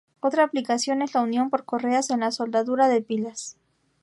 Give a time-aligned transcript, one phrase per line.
[0.19, 3.55] Otra aplicación es la unión por correas en la soldadura de pilas.